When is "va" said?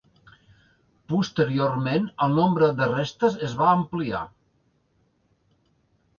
3.61-3.69